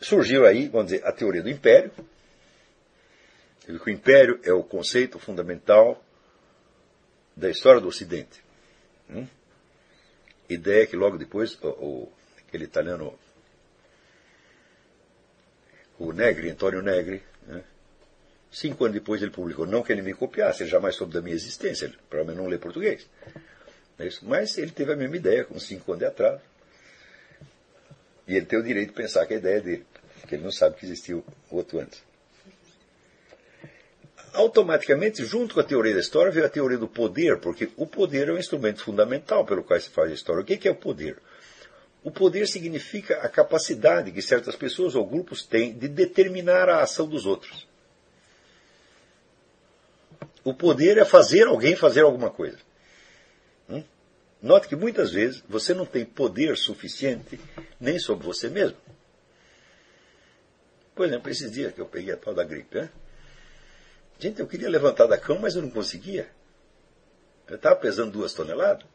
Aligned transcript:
surgiu 0.00 0.46
aí, 0.46 0.68
vamos 0.68 0.92
dizer, 0.92 1.06
a 1.06 1.12
teoria 1.12 1.42
do 1.42 1.50
império. 1.50 1.92
O 3.68 3.90
império 3.90 4.40
é 4.42 4.52
o 4.52 4.64
conceito 4.64 5.18
fundamental 5.18 6.02
da 7.36 7.48
história 7.48 7.80
do 7.80 7.88
Ocidente. 7.88 8.42
Hum? 9.08 9.26
Ideia 10.48 10.86
que 10.86 10.96
logo 10.96 11.16
depois 11.16 11.56
o, 11.62 11.68
o, 11.68 12.12
aquele 12.38 12.64
italiano, 12.64 13.16
o 15.98 16.12
Negri, 16.12 16.50
Antônio 16.50 16.82
Negri, 16.82 17.22
né? 17.46 17.62
cinco 18.50 18.84
anos 18.84 18.94
depois 18.94 19.22
ele 19.22 19.30
publicou, 19.30 19.66
não 19.66 19.82
que 19.82 19.92
ele 19.92 20.02
me 20.02 20.14
copiasse, 20.14 20.64
ele 20.64 20.70
jamais 20.70 20.96
soube 20.96 21.12
da 21.12 21.20
minha 21.20 21.36
existência, 21.36 21.84
ele 21.84 21.96
provavelmente 22.08 22.42
não 22.42 22.50
lê 22.50 22.58
português. 22.58 23.08
É 23.98 24.08
Mas 24.22 24.56
ele 24.58 24.70
teve 24.70 24.92
a 24.92 24.96
mesma 24.96 25.16
ideia, 25.16 25.44
com 25.44 25.58
cinco 25.60 25.92
anos 25.92 26.00
de 26.00 26.06
atraso. 26.06 26.42
E 28.30 28.36
ele 28.36 28.46
tem 28.46 28.58
o 28.58 28.62
direito 28.62 28.88
de 28.88 28.94
pensar 28.94 29.26
que 29.26 29.34
a 29.34 29.36
ideia 29.36 29.58
é 29.58 29.60
dele, 29.60 29.86
porque 30.20 30.36
ele 30.36 30.44
não 30.44 30.52
sabe 30.52 30.76
que 30.76 30.86
existiu 30.86 31.24
outro 31.50 31.80
antes 31.80 32.02
automaticamente, 34.32 35.24
junto 35.24 35.54
com 35.54 35.60
a 35.60 35.64
teoria 35.64 35.94
da 35.94 36.00
história, 36.00 36.30
veio 36.30 36.46
a 36.46 36.50
teoria 36.50 36.78
do 36.78 36.88
poder, 36.88 37.38
porque 37.38 37.68
o 37.76 37.86
poder 37.86 38.28
é 38.28 38.32
um 38.32 38.38
instrumento 38.38 38.82
fundamental 38.82 39.44
pelo 39.44 39.62
qual 39.62 39.80
se 39.80 39.90
faz 39.90 40.10
a 40.10 40.14
história. 40.14 40.42
O 40.42 40.44
que 40.44 40.68
é 40.68 40.70
o 40.70 40.76
poder? 40.76 41.16
O 42.02 42.10
poder 42.10 42.46
significa 42.46 43.18
a 43.18 43.28
capacidade 43.28 44.10
que 44.10 44.22
certas 44.22 44.56
pessoas 44.56 44.94
ou 44.94 45.06
grupos 45.06 45.44
têm 45.44 45.72
de 45.72 45.88
determinar 45.88 46.68
a 46.68 46.82
ação 46.82 47.06
dos 47.06 47.26
outros. 47.26 47.68
O 50.42 50.54
poder 50.54 50.96
é 50.96 51.04
fazer 51.04 51.46
alguém 51.46 51.76
fazer 51.76 52.02
alguma 52.02 52.30
coisa. 52.30 52.58
Note 54.42 54.68
que 54.68 54.76
muitas 54.76 55.12
vezes 55.12 55.42
você 55.48 55.74
não 55.74 55.84
tem 55.84 56.04
poder 56.04 56.56
suficiente 56.56 57.38
nem 57.78 57.98
sobre 57.98 58.26
você 58.26 58.48
mesmo. 58.48 58.76
Por 60.94 61.06
exemplo, 61.06 61.30
esses 61.30 61.50
dias 61.50 61.72
que 61.74 61.80
eu 61.80 61.86
peguei 61.86 62.14
a 62.14 62.16
tal 62.16 62.34
da 62.34 62.44
gripe, 62.44 62.76
né? 62.76 62.90
Gente, 64.18 64.40
eu 64.40 64.46
queria 64.46 64.68
levantar 64.68 65.06
da 65.06 65.18
cama, 65.18 65.40
mas 65.42 65.54
eu 65.54 65.62
não 65.62 65.70
conseguia. 65.70 66.28
Eu 67.48 67.56
estava 67.56 67.76
pesando 67.76 68.12
duas 68.12 68.32
toneladas. 68.32 68.86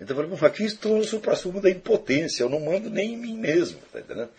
Então 0.00 0.10
eu 0.10 0.16
falei, 0.16 0.30
mas 0.30 0.42
aqui 0.42 0.64
estou 0.64 0.96
no 0.96 1.04
supra-sumo 1.04 1.60
da 1.60 1.70
impotência, 1.70 2.42
eu 2.42 2.48
não 2.48 2.60
mando 2.60 2.90
nem 2.90 3.14
em 3.14 3.16
mim 3.16 3.38
mesmo. 3.38 3.80
Tá 3.92 4.00
entendendo? 4.00 4.30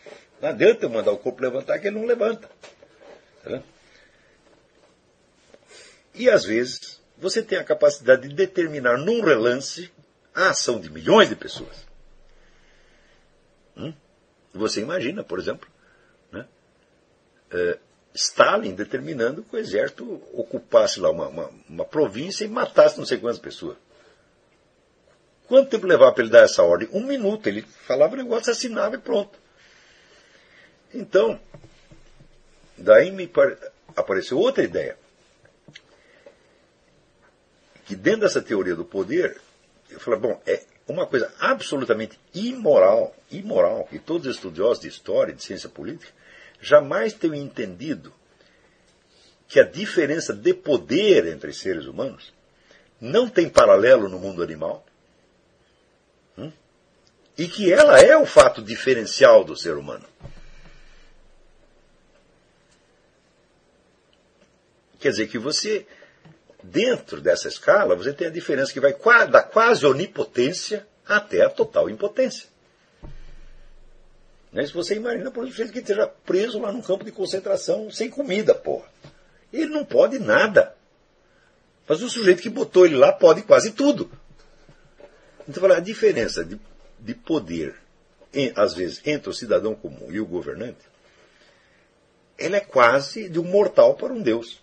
Não 0.42 0.50
adianta 0.50 0.86
eu 0.86 0.90
mandar 0.90 1.12
o 1.12 1.18
corpo 1.18 1.42
levantar 1.42 1.80
que 1.80 1.88
ele 1.88 1.98
não 1.98 2.06
levanta. 2.06 2.50
Tá 3.44 3.62
e 6.14 6.30
às 6.30 6.46
vezes 6.46 6.95
você 7.18 7.42
tem 7.42 7.58
a 7.58 7.64
capacidade 7.64 8.28
de 8.28 8.36
determinar 8.36 8.98
num 8.98 9.22
relance 9.22 9.92
a 10.34 10.50
ação 10.50 10.80
de 10.80 10.90
milhões 10.90 11.30
de 11.30 11.36
pessoas. 11.36 11.86
Hum? 13.78 13.94
Você 14.54 14.82
imagina, 14.82 15.24
por 15.24 15.40
exemplo, 15.40 15.68
né? 16.32 16.46
É, 17.52 17.80
Stalin 18.14 18.74
determinando 18.74 19.44
que 19.44 19.56
o 19.56 19.60
exército 19.60 20.22
ocupasse 20.34 21.00
lá 21.00 21.10
uma, 21.10 21.28
uma, 21.28 21.52
uma 21.70 21.86
província 21.86 22.46
e 22.46 22.48
matasse 22.48 22.98
não 22.98 23.06
sei 23.06 23.18
quantas 23.18 23.40
pessoas. 23.40 23.78
Quanto 25.48 25.70
tempo 25.70 25.86
levava 25.86 26.14
para 26.14 26.24
ele 26.24 26.32
dar 26.32 26.44
essa 26.44 26.64
ordem? 26.64 26.90
Um 26.92 27.06
minuto. 27.06 27.48
Ele 27.48 27.62
falava 27.62 28.14
o 28.14 28.18
negócio, 28.18 28.52
assinava 28.52 28.96
e 28.96 29.00
pronto. 29.00 29.38
Então, 30.94 31.40
daí 32.78 33.12
me 33.12 33.30
apareceu 33.96 34.40
outra 34.40 34.64
ideia. 34.64 34.98
Que 37.86 37.96
dentro 37.96 38.22
dessa 38.22 38.42
teoria 38.42 38.76
do 38.76 38.84
poder, 38.84 39.40
eu 39.90 40.00
falei, 40.00 40.20
bom, 40.20 40.42
é 40.46 40.64
uma 40.88 41.06
coisa 41.06 41.32
absolutamente 41.40 42.20
imoral, 42.34 43.16
imoral, 43.32 43.88
que 43.90 44.00
todos 44.00 44.28
os 44.28 44.36
estudiosos 44.36 44.82
de 44.82 44.88
história 44.88 45.32
e 45.32 45.36
de 45.36 45.44
ciência 45.44 45.70
política 45.70 46.12
jamais 46.62 47.14
tenho 47.14 47.36
entendido 47.36 48.14
que 49.48 49.60
a 49.60 49.64
diferença 49.64 50.34
de 50.34 50.54
poder 50.54 51.28
entre 51.28 51.54
seres 51.54 51.86
humanos 51.86 52.34
não 53.00 53.30
tem 53.30 53.50
paralelo 53.50 54.10
no 54.10 54.20
mundo 54.20 54.42
animal 54.42 54.86
hum? 56.38 56.52
e 57.38 57.48
que 57.48 57.72
ela 57.72 58.00
é 58.00 58.18
o 58.18 58.26
fato 58.26 58.62
diferencial 58.62 59.44
do 59.44 59.56
ser 59.56 59.78
humano. 59.78 60.06
Quer 65.00 65.12
dizer 65.12 65.28
que 65.28 65.38
você, 65.38 65.86
dentro 66.72 67.22
dessa 67.22 67.48
escala, 67.48 67.96
você 67.96 68.14
tem 68.14 68.28
a 68.28 68.32
diferença 68.32 68.74
que 68.74 68.80
vai 68.80 68.94
da 69.28 69.44
quase 69.44 69.86
onipotência 69.86 70.86
até 71.08 71.42
a 71.42 71.50
total 71.50 71.90
impotência. 71.90 72.50
Né? 74.52 74.66
Se 74.66 74.74
você 74.74 74.96
imagina, 74.96 75.30
por 75.30 75.48
exemplo, 75.48 75.74
que 75.74 75.80
esteja 75.80 76.08
preso 76.08 76.60
lá 76.60 76.72
num 76.72 76.82
campo 76.82 77.04
de 77.04 77.12
concentração 77.12 77.92
sem 77.92 78.10
comida, 78.10 78.56
porra. 78.56 78.88
Ele 79.52 79.68
não 79.68 79.86
pode 79.86 80.18
nada. 80.18 80.76
Mas 81.88 82.02
o 82.02 82.10
sujeito 82.10 82.42
que 82.42 82.50
botou 82.50 82.86
ele 82.86 82.96
lá 82.96 83.12
pode 83.12 83.44
quase 83.44 83.72
tudo. 83.72 84.10
Então, 85.48 85.64
a 85.66 85.80
diferença 85.80 86.44
de, 86.44 86.60
de 87.00 87.14
poder, 87.14 87.76
em, 88.34 88.52
às 88.56 88.74
vezes, 88.74 89.02
entre 89.06 89.30
o 89.30 89.34
cidadão 89.34 89.76
comum 89.76 90.08
e 90.10 90.20
o 90.20 90.26
governante, 90.26 90.80
ela 92.38 92.58
é 92.58 92.62
quase 92.62 93.30
de 93.30 93.40
um 93.40 93.44
mortal 93.44 93.94
para 93.94 94.12
um 94.12 94.22
Deus. 94.22 94.60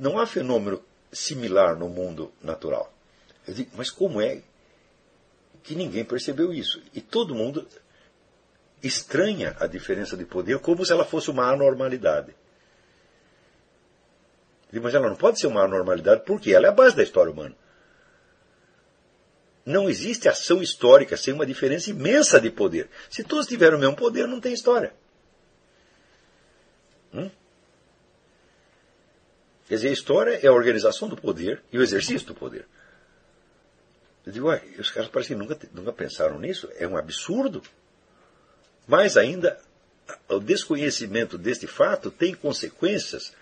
Não 0.00 0.18
há 0.18 0.26
fenômeno 0.26 0.82
similar 1.12 1.76
no 1.76 1.86
mundo 1.86 2.32
natural. 2.42 2.90
Eu 3.46 3.52
digo, 3.52 3.70
mas 3.76 3.90
como 3.90 4.18
é 4.18 4.40
que 5.62 5.74
ninguém 5.74 6.06
percebeu 6.06 6.54
isso. 6.54 6.82
E 6.94 7.02
todo 7.02 7.34
mundo 7.34 7.68
estranha 8.82 9.54
a 9.60 9.66
diferença 9.66 10.16
de 10.16 10.24
poder 10.24 10.58
como 10.60 10.86
se 10.86 10.90
ela 10.90 11.04
fosse 11.04 11.30
uma 11.30 11.52
anormalidade. 11.52 12.34
Mas 14.72 14.94
ela 14.94 15.10
não 15.10 15.16
pode 15.16 15.38
ser 15.38 15.48
uma 15.48 15.64
anormalidade 15.64 16.22
porque 16.24 16.54
ela 16.54 16.64
é 16.64 16.70
a 16.70 16.72
base 16.72 16.96
da 16.96 17.02
história 17.02 17.30
humana. 17.30 17.54
Não 19.66 19.90
existe 19.90 20.30
ação 20.30 20.62
histórica 20.62 21.14
sem 21.14 21.34
uma 21.34 21.44
diferença 21.44 21.90
imensa 21.90 22.40
de 22.40 22.50
poder. 22.50 22.88
Se 23.10 23.22
todos 23.22 23.46
tiverem 23.46 23.76
o 23.76 23.78
mesmo 23.78 23.96
poder, 23.96 24.26
não 24.26 24.40
tem 24.40 24.54
história. 24.54 24.94
Hum? 27.12 27.30
Quer 29.70 29.76
dizer, 29.76 29.88
a 29.90 29.92
história 29.92 30.40
é 30.42 30.48
a 30.48 30.52
organização 30.52 31.08
do 31.08 31.16
poder 31.16 31.62
e 31.72 31.78
o 31.78 31.82
exercício 31.82 32.26
do 32.26 32.34
poder. 32.34 32.66
Eu 34.26 34.32
digo, 34.32 34.48
uai, 34.48 34.60
os 34.76 34.90
caras 34.90 35.08
parecem 35.08 35.36
que 35.36 35.42
nunca, 35.44 35.68
nunca 35.72 35.92
pensaram 35.92 36.40
nisso. 36.40 36.68
É 36.74 36.88
um 36.88 36.96
absurdo. 36.96 37.62
Mais 38.84 39.16
ainda, 39.16 39.60
o 40.28 40.40
desconhecimento 40.40 41.38
deste 41.38 41.68
fato 41.68 42.10
tem 42.10 42.34
consequências 42.34 43.32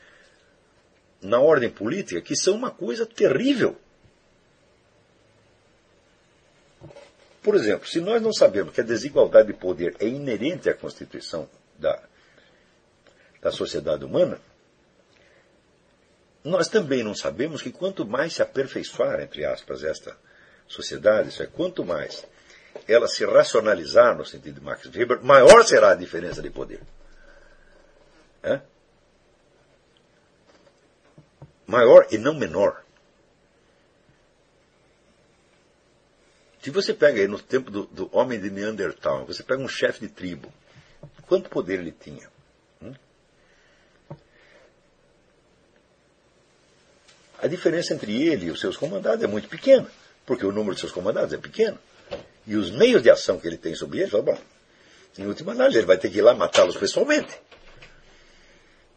na 1.23 1.41
ordem 1.41 1.71
política 1.71 2.21
que 2.21 2.37
são 2.37 2.57
uma 2.57 2.71
coisa 2.71 3.07
terrível. 3.07 3.75
Por 7.43 7.55
exemplo, 7.55 7.89
se 7.89 8.03
nós 8.03 8.21
não 8.21 8.35
sabemos 8.35 8.75
que 8.75 8.83
a 8.83 8.85
desigualdade 8.85 9.47
de 9.47 9.55
poder 9.55 9.97
é 9.99 10.07
inerente 10.07 10.69
à 10.69 10.75
constituição 10.75 11.49
da, 11.79 12.03
da 13.41 13.51
sociedade 13.51 14.05
humana, 14.05 14.39
nós 16.45 16.69
também 16.69 17.03
não 17.03 17.15
sabemos 17.15 17.63
que 17.63 17.71
quanto 17.71 18.07
mais 18.07 18.35
se 18.35 18.43
aperfeiçoar, 18.43 19.21
entre 19.21 19.45
aspas, 19.45 19.83
esta 19.83 20.17
sociedade, 20.67 21.31
isso 21.31 21.43
é, 21.43 21.47
quanto 21.47 21.85
mais 21.85 22.25
ela 22.87 23.09
se 23.09 23.25
racionalizar 23.25 24.17
no 24.17 24.25
sentido 24.25 24.61
de 24.61 24.65
Max 24.65 24.87
Weber, 24.87 25.23
maior 25.23 25.65
será 25.65 25.91
a 25.91 25.95
diferença 25.95 26.41
de 26.41 26.51
poder. 26.51 26.81
É? 28.43 28.61
Maior 31.67 32.07
e 32.11 32.19
não 32.19 32.35
menor. 32.35 32.83
Se 36.63 36.71
você 36.71 36.93
pega 36.93 37.21
aí 37.21 37.29
no 37.29 37.41
tempo 37.41 37.71
do, 37.71 37.87
do 37.87 38.17
homem 38.17 38.41
de 38.41 38.51
Neandertal, 38.51 39.27
você 39.27 39.43
pega 39.43 39.63
um 39.63 39.69
chefe 39.69 40.01
de 40.01 40.09
tribo, 40.09 40.53
quanto 41.27 41.49
poder 41.49 41.81
ele 41.81 41.93
tinha? 41.93 42.31
A 47.41 47.47
diferença 47.47 47.95
entre 47.95 48.23
ele 48.23 48.47
e 48.47 48.51
os 48.51 48.61
seus 48.61 48.77
comandados 48.77 49.23
é 49.23 49.27
muito 49.27 49.49
pequena 49.49 49.89
porque 50.29 50.45
o 50.45 50.53
número 50.53 50.75
de 50.75 50.81
seus 50.81 50.93
comandados 50.93 51.33
é 51.33 51.39
pequeno. 51.39 51.79
E 52.47 52.55
os 52.55 52.71
meios 52.71 53.03
de 53.03 53.11
ação 53.11 53.41
que 53.41 53.47
ele 53.47 53.57
tem 53.57 53.75
sobre 53.75 54.01
eles, 54.01 54.11
bom, 54.13 54.39
em 55.17 55.27
última 55.27 55.53
análise, 55.53 55.79
ele 55.79 55.87
vai 55.87 55.97
ter 55.97 56.11
que 56.11 56.19
ir 56.19 56.23
lá 56.23 56.35
matá-los 56.35 56.77
pessoalmente. 56.77 57.35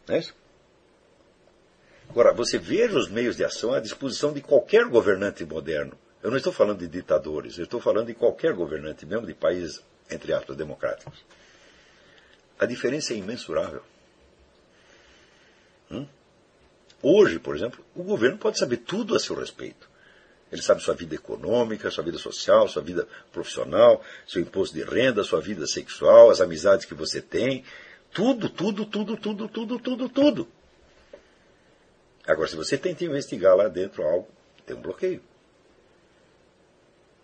Não 0.06 0.14
é 0.14 0.18
isso? 0.18 0.34
Agora, 2.10 2.34
você 2.34 2.58
veja 2.58 2.98
os 2.98 3.08
meios 3.08 3.34
de 3.34 3.44
ação 3.44 3.72
à 3.72 3.80
disposição 3.80 4.30
de 4.30 4.42
qualquer 4.42 4.84
governante 4.84 5.42
moderno. 5.46 5.98
Eu 6.22 6.30
não 6.30 6.36
estou 6.36 6.52
falando 6.52 6.80
de 6.80 6.88
ditadores, 6.88 7.56
eu 7.56 7.64
estou 7.64 7.80
falando 7.80 8.08
de 8.08 8.14
qualquer 8.14 8.52
governante, 8.52 9.06
mesmo 9.06 9.26
de 9.26 9.32
países, 9.32 9.82
entre 10.10 10.34
aspas, 10.34 10.54
democráticos. 10.54 11.24
A 12.58 12.66
diferença 12.66 13.14
é 13.14 13.16
imensurável. 13.16 13.82
Hum? 15.90 16.06
Hoje, 17.02 17.38
por 17.38 17.56
exemplo, 17.56 17.84
o 17.96 18.02
governo 18.02 18.38
pode 18.38 18.58
saber 18.58 18.78
tudo 18.78 19.16
a 19.16 19.18
seu 19.18 19.34
respeito. 19.34 19.90
Ele 20.52 20.62
sabe 20.62 20.82
sua 20.82 20.94
vida 20.94 21.14
econômica, 21.14 21.90
sua 21.90 22.04
vida 22.04 22.18
social, 22.18 22.68
sua 22.68 22.82
vida 22.82 23.08
profissional, 23.32 24.04
seu 24.26 24.40
imposto 24.40 24.76
de 24.76 24.84
renda, 24.84 25.24
sua 25.24 25.40
vida 25.40 25.66
sexual, 25.66 26.30
as 26.30 26.40
amizades 26.40 26.84
que 26.84 26.94
você 26.94 27.20
tem. 27.22 27.64
Tudo, 28.12 28.48
tudo, 28.48 28.84
tudo, 28.84 29.16
tudo, 29.16 29.48
tudo, 29.48 29.78
tudo, 29.78 30.08
tudo. 30.10 30.48
Agora, 32.26 32.46
se 32.46 32.54
você 32.54 32.78
tenta 32.78 33.04
investigar 33.04 33.56
lá 33.56 33.66
dentro 33.66 34.02
algo, 34.04 34.28
tem 34.64 34.76
um 34.76 34.80
bloqueio. 34.80 35.22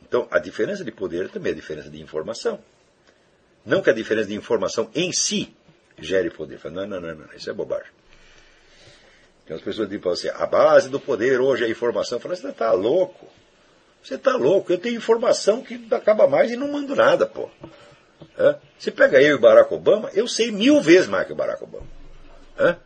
Então, 0.02 0.26
a 0.30 0.38
diferença 0.38 0.82
de 0.82 0.90
poder 0.90 1.28
também 1.28 1.50
é 1.50 1.52
a 1.52 1.56
diferença 1.56 1.90
de 1.90 2.00
informação. 2.00 2.58
Não 3.64 3.82
que 3.82 3.90
a 3.90 3.92
diferença 3.92 4.28
de 4.28 4.34
informação 4.34 4.90
em 4.94 5.12
si 5.12 5.54
gere 5.98 6.30
poder. 6.30 6.58
Não, 6.64 6.86
não, 6.86 6.98
não, 6.98 7.14
não, 7.14 7.32
isso 7.34 7.50
é 7.50 7.52
bobagem. 7.52 7.92
Tem 9.48 9.56
as 9.56 9.62
pessoas 9.62 9.88
dizem 9.88 10.12
assim, 10.12 10.28
a 10.28 10.44
base 10.44 10.90
do 10.90 11.00
poder 11.00 11.40
hoje 11.40 11.64
é 11.64 11.66
a 11.66 11.70
informação. 11.70 12.18
Eu 12.18 12.20
falo, 12.20 12.36
você 12.36 12.48
está 12.48 12.70
louco. 12.72 13.26
Você 14.02 14.16
está 14.16 14.36
louco. 14.36 14.70
Eu 14.70 14.76
tenho 14.76 14.96
informação 14.96 15.62
que 15.62 15.88
acaba 15.90 16.28
mais 16.28 16.50
e 16.50 16.56
não 16.56 16.70
mando 16.70 16.94
nada, 16.94 17.26
pô. 17.26 17.48
É? 18.36 18.56
Você 18.78 18.90
pega 18.90 19.22
eu 19.22 19.36
e 19.36 19.40
Barack 19.40 19.72
Obama, 19.72 20.10
eu 20.12 20.28
sei 20.28 20.50
mil 20.50 20.82
vezes 20.82 21.08
mais 21.08 21.26
que 21.26 21.32
o 21.32 21.36
Barack 21.36 21.64
Obama. 21.64 21.86
É? 22.58 22.76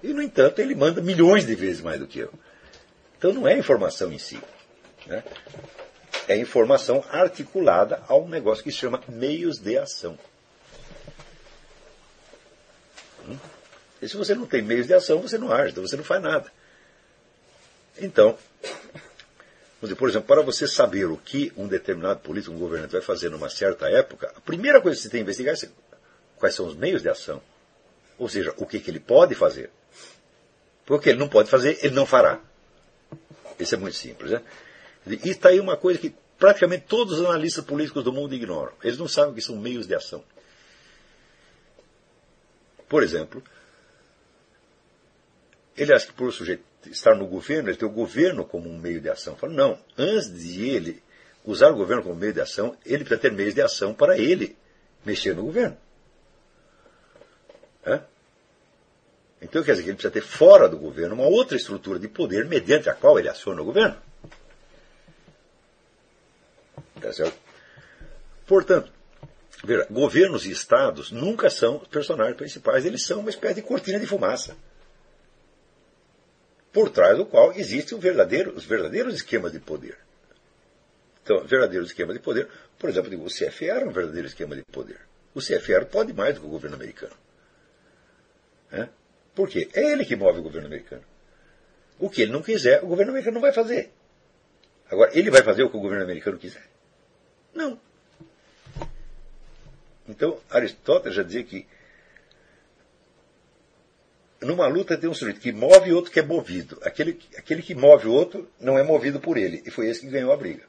E, 0.00 0.12
no 0.12 0.22
entanto, 0.22 0.60
ele 0.60 0.76
manda 0.76 1.00
milhões 1.02 1.44
de 1.44 1.56
vezes 1.56 1.82
mais 1.82 1.98
do 1.98 2.06
que 2.06 2.20
eu. 2.20 2.32
Então 3.18 3.32
não 3.32 3.48
é 3.48 3.58
informação 3.58 4.12
em 4.12 4.18
si. 4.18 4.40
Né? 5.06 5.24
É 6.28 6.36
informação 6.36 7.04
articulada 7.10 8.00
a 8.06 8.14
um 8.14 8.28
negócio 8.28 8.62
que 8.62 8.70
se 8.70 8.78
chama 8.78 9.02
meios 9.08 9.58
de 9.58 9.76
ação. 9.76 10.16
Hum? 13.28 13.36
E 14.00 14.08
se 14.08 14.16
você 14.16 14.34
não 14.34 14.46
tem 14.46 14.62
meios 14.62 14.86
de 14.86 14.94
ação, 14.94 15.20
você 15.20 15.38
não 15.38 15.52
age, 15.52 15.72
então 15.72 15.86
você 15.86 15.96
não 15.96 16.04
faz 16.04 16.22
nada. 16.22 16.52
Então, 17.98 18.36
por 19.96 20.08
exemplo, 20.08 20.26
para 20.26 20.42
você 20.42 20.66
saber 20.66 21.06
o 21.06 21.16
que 21.16 21.52
um 21.56 21.66
determinado 21.66 22.20
político, 22.20 22.54
um 22.54 22.58
governante 22.58 22.92
vai 22.92 23.00
fazer 23.00 23.30
numa 23.30 23.48
certa 23.48 23.88
época, 23.88 24.32
a 24.34 24.40
primeira 24.40 24.80
coisa 24.80 24.96
que 24.96 25.02
você 25.02 25.08
tem 25.08 25.20
que 25.20 25.22
investigar 25.22 25.54
é 25.54 25.68
quais 26.36 26.54
são 26.54 26.66
os 26.66 26.74
meios 26.74 27.02
de 27.02 27.08
ação. 27.08 27.42
Ou 28.18 28.28
seja, 28.28 28.54
o 28.56 28.66
que, 28.66 28.80
que 28.80 28.90
ele 28.90 29.00
pode 29.00 29.34
fazer. 29.34 29.70
Porque 30.84 31.10
ele 31.10 31.18
não 31.18 31.28
pode 31.28 31.50
fazer, 31.50 31.78
ele 31.82 31.94
não 31.94 32.06
fará. 32.06 32.40
Isso 33.58 33.74
é 33.74 33.78
muito 33.78 33.96
simples. 33.96 34.30
Né? 34.30 34.42
E 35.06 35.30
está 35.30 35.50
aí 35.50 35.60
uma 35.60 35.76
coisa 35.76 35.98
que 35.98 36.14
praticamente 36.38 36.84
todos 36.88 37.18
os 37.18 37.26
analistas 37.26 37.64
políticos 37.64 38.02
do 38.02 38.12
mundo 38.12 38.34
ignoram. 38.34 38.72
Eles 38.82 38.98
não 38.98 39.08
sabem 39.08 39.32
o 39.32 39.34
que 39.34 39.42
são 39.42 39.56
meios 39.56 39.86
de 39.86 39.94
ação. 39.94 40.22
Por 42.88 43.02
exemplo, 43.02 43.42
ele 45.76 45.92
acha 45.92 46.06
que 46.06 46.12
por 46.12 46.28
o 46.28 46.32
sujeito 46.32 46.64
estar 46.86 47.14
no 47.14 47.26
governo, 47.26 47.68
ele 47.68 47.76
tem 47.76 47.88
o 47.88 47.92
governo 47.92 48.44
como 48.44 48.68
um 48.68 48.78
meio 48.78 49.00
de 49.00 49.10
ação. 49.10 49.36
Fala, 49.36 49.52
não, 49.52 49.78
antes 49.98 50.32
de 50.32 50.68
ele 50.68 51.02
usar 51.44 51.70
o 51.70 51.76
governo 51.76 52.02
como 52.02 52.14
meio 52.14 52.32
de 52.32 52.40
ação, 52.40 52.76
ele 52.84 53.04
precisa 53.04 53.20
ter 53.20 53.32
meios 53.32 53.54
de 53.54 53.60
ação 53.60 53.92
para 53.92 54.18
ele 54.18 54.56
mexer 55.04 55.34
no 55.34 55.44
governo. 55.44 55.76
É? 57.84 58.00
Então 59.40 59.62
quer 59.62 59.72
dizer 59.72 59.84
que 59.84 59.90
ele 59.90 59.96
precisa 59.96 60.12
ter 60.12 60.22
fora 60.22 60.68
do 60.68 60.78
governo 60.78 61.14
uma 61.14 61.26
outra 61.26 61.56
estrutura 61.56 61.98
de 61.98 62.08
poder 62.08 62.46
mediante 62.46 62.88
a 62.88 62.94
qual 62.94 63.18
ele 63.18 63.28
aciona 63.28 63.60
o 63.60 63.64
governo. 63.64 63.96
Tá 67.00 67.12
certo? 67.12 67.36
Portanto, 68.46 68.90
veja, 69.62 69.86
governos 69.90 70.46
e 70.46 70.50
estados 70.50 71.12
nunca 71.12 71.50
são 71.50 71.78
personagens 71.78 72.36
principais, 72.36 72.86
eles 72.86 73.04
são 73.04 73.20
uma 73.20 73.30
espécie 73.30 73.56
de 73.56 73.62
cortina 73.62 74.00
de 74.00 74.06
fumaça 74.06 74.56
por 76.76 76.90
trás 76.90 77.16
do 77.16 77.24
qual 77.24 77.54
existem 77.54 77.98
verdadeiro, 77.98 78.54
os 78.54 78.66
verdadeiros 78.66 79.14
esquemas 79.14 79.50
de 79.50 79.58
poder. 79.58 79.96
Então, 81.24 81.42
verdadeiros 81.42 81.88
esquemas 81.88 82.14
de 82.14 82.20
poder, 82.22 82.50
por 82.78 82.90
exemplo, 82.90 83.18
o 83.24 83.28
CFR 83.28 83.76
era 83.76 83.88
um 83.88 83.92
verdadeiro 83.92 84.28
esquema 84.28 84.54
de 84.54 84.62
poder. 84.62 85.00
O 85.34 85.40
CFR 85.40 85.86
pode 85.90 86.12
mais 86.12 86.34
do 86.34 86.42
que 86.42 86.46
o 86.46 86.50
governo 86.50 86.76
americano. 86.76 87.14
É? 88.70 88.90
Por 89.34 89.48
quê? 89.48 89.70
É 89.72 89.90
ele 89.90 90.04
que 90.04 90.14
move 90.14 90.40
o 90.40 90.42
governo 90.42 90.66
americano. 90.66 91.02
O 91.98 92.10
que 92.10 92.20
ele 92.20 92.32
não 92.32 92.42
quiser, 92.42 92.84
o 92.84 92.88
governo 92.88 93.12
americano 93.12 93.36
não 93.36 93.40
vai 93.40 93.54
fazer. 93.54 93.90
Agora, 94.90 95.18
ele 95.18 95.30
vai 95.30 95.42
fazer 95.42 95.62
o 95.62 95.70
que 95.70 95.78
o 95.78 95.80
governo 95.80 96.04
americano 96.04 96.36
quiser? 96.36 96.68
Não. 97.54 97.80
Então, 100.06 100.38
Aristóteles 100.50 101.16
já 101.16 101.22
dizia 101.22 101.42
que 101.42 101.66
numa 104.46 104.66
luta 104.66 104.96
tem 104.96 105.10
um 105.10 105.14
sujeito 105.14 105.40
que 105.40 105.52
move 105.52 105.88
e 105.88 105.92
outro 105.92 106.10
que 106.10 106.20
é 106.20 106.22
movido. 106.22 106.78
Aquele, 106.82 107.18
aquele 107.36 107.62
que 107.62 107.74
move 107.74 108.06
o 108.06 108.12
outro 108.12 108.48
não 108.60 108.78
é 108.78 108.82
movido 108.82 109.20
por 109.20 109.36
ele. 109.36 109.62
E 109.66 109.70
foi 109.70 109.88
esse 109.88 110.00
que 110.00 110.08
ganhou 110.08 110.32
a 110.32 110.36
briga. 110.36 110.64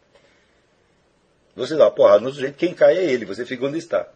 Você 1.56 1.76
dá 1.76 1.86
uma 1.86 1.92
porrada 1.92 2.20
no 2.20 2.32
sujeito, 2.32 2.56
quem 2.56 2.74
cai 2.74 2.98
é 2.98 3.04
ele, 3.04 3.26
você 3.26 3.46
fica 3.46 3.66
onde 3.66 3.78
está. 3.78 4.08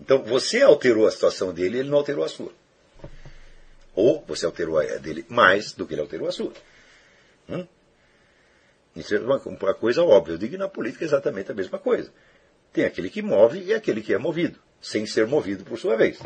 Então 0.00 0.22
você 0.22 0.62
alterou 0.62 1.06
a 1.06 1.10
situação 1.10 1.52
dele, 1.52 1.78
ele 1.78 1.88
não 1.88 1.98
alterou 1.98 2.24
a 2.24 2.28
sua. 2.28 2.52
Ou 3.94 4.22
você 4.28 4.44
alterou 4.46 4.78
a 4.78 4.84
dele 4.96 5.24
mais 5.28 5.72
do 5.72 5.86
que 5.86 5.94
ele 5.94 6.02
alterou 6.02 6.28
a 6.28 6.32
sua. 6.32 6.52
Hum? 7.48 7.66
Isso 8.94 9.14
é 9.14 9.18
uma, 9.18 9.38
uma 9.38 9.74
coisa 9.74 10.02
óbvia. 10.02 10.34
Eu 10.34 10.38
digo 10.38 10.52
que 10.52 10.58
na 10.58 10.68
política 10.68 11.04
é 11.04 11.08
exatamente 11.08 11.50
a 11.50 11.54
mesma 11.54 11.78
coisa. 11.78 12.12
Tem 12.72 12.84
aquele 12.84 13.10
que 13.10 13.22
move 13.22 13.62
e 13.62 13.74
aquele 13.74 14.02
que 14.02 14.12
é 14.12 14.18
movido, 14.18 14.58
sem 14.80 15.06
ser 15.06 15.26
movido 15.26 15.64
por 15.64 15.78
sua 15.78 15.96
vez. 15.96 16.18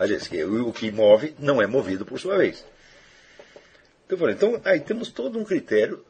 Aliás, 0.00 0.30
o 0.66 0.72
que 0.72 0.90
move 0.90 1.34
não 1.38 1.60
é 1.60 1.66
movido 1.66 2.06
por 2.06 2.18
sua 2.18 2.38
vez. 2.38 2.64
Então, 4.06 4.30
então 4.30 4.60
aí 4.64 4.80
temos 4.80 5.10
todo 5.10 5.38
um 5.38 5.44
critério 5.44 6.02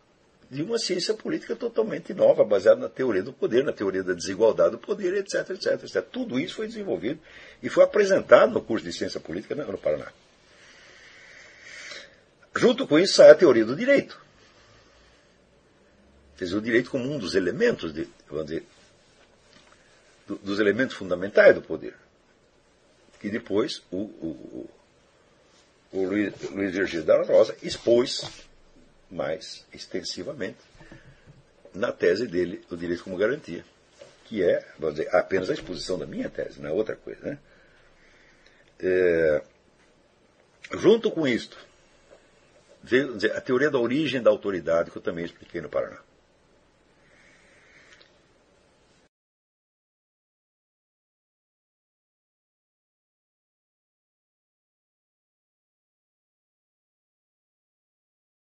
de 0.49 0.63
uma 0.63 0.79
ciência 0.79 1.13
política 1.13 1.57
totalmente 1.57 2.15
nova, 2.15 2.45
baseada 2.45 2.81
na 2.81 2.89
teoria 2.89 3.21
do 3.21 3.33
poder, 3.33 3.65
na 3.65 3.73
teoria 3.73 4.05
da 4.05 4.13
desigualdade 4.13 4.71
do 4.71 4.79
poder, 4.79 5.15
etc, 5.15 5.51
etc, 5.51 5.83
etc. 5.83 6.03
Tudo 6.05 6.39
isso 6.39 6.55
foi 6.55 6.69
desenvolvido 6.69 7.19
e 7.61 7.69
foi 7.69 7.83
apresentado 7.83 8.53
no 8.53 8.63
curso 8.63 8.85
de 8.85 8.93
ciência 8.93 9.19
política 9.19 9.57
no 9.57 9.77
Paraná. 9.77 10.13
Junto 12.55 12.87
com 12.87 12.97
isso 12.97 13.15
sai 13.15 13.31
a 13.31 13.35
teoria 13.35 13.65
do 13.65 13.75
direito. 13.75 14.21
Dizer, 16.39 16.57
o 16.57 16.61
direito 16.61 16.93
como 16.93 17.13
um 17.13 17.19
dos 17.19 17.35
elementos, 17.35 17.93
de, 17.93 18.09
dizer, 18.45 18.65
dos 20.29 20.61
elementos 20.61 20.95
fundamentais 20.95 21.57
do 21.57 21.61
poder 21.61 21.95
que 23.21 23.29
depois 23.29 23.83
o, 23.91 23.99
o, 23.99 24.71
o 25.93 26.05
Luiz, 26.05 26.33
Luiz 26.51 26.73
Virgílio 26.73 27.05
da 27.05 27.23
Rosa 27.23 27.55
expôs 27.63 28.49
mais 29.11 29.67
extensivamente 29.73 30.59
na 31.75 31.93
tese 31.93 32.27
dele, 32.27 32.65
o 32.71 32.77
direito 32.77 33.05
como 33.05 33.17
garantia, 33.17 33.65
que 34.25 34.43
é, 34.43 34.67
vamos 34.79 34.97
dizer, 34.97 35.15
apenas 35.15 35.51
a 35.51 35.53
exposição 35.53 35.99
da 35.99 36.07
minha 36.07 36.29
tese, 36.31 36.61
não 36.61 36.71
é 36.71 36.73
outra 36.73 36.97
coisa. 36.97 37.21
Né? 37.25 37.39
É, 38.81 39.43
junto 40.79 41.11
com 41.11 41.27
isto, 41.27 41.59
veio 42.83 43.15
dizer, 43.15 43.37
a 43.37 43.41
teoria 43.41 43.71
da 43.71 43.79
origem 43.79 44.23
da 44.23 44.31
autoridade, 44.31 44.91
que 44.91 44.97
eu 44.97 45.03
também 45.03 45.25
expliquei 45.25 45.61
no 45.61 45.69
Paraná. 45.69 45.99